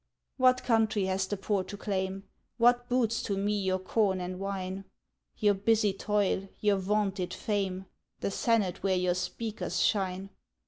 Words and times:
What 0.37 0.63
country 0.63 1.05
has 1.05 1.27
the 1.27 1.37
poor 1.37 1.63
to 1.65 1.77
claim? 1.77 2.23
What 2.57 2.89
boots 2.89 3.21
to 3.21 3.37
me 3.37 3.53
your 3.61 3.77
corn 3.77 4.19
and 4.19 4.39
wine, 4.39 4.85
Your 5.37 5.53
busy 5.53 5.93
toil, 5.93 6.49
your 6.59 6.77
vaunted 6.77 7.35
fame, 7.35 7.85
The 8.19 8.31
senate 8.31 8.81
where 8.81 8.97
your 8.97 9.13
speakers 9.13 9.79
shine? 9.79 10.31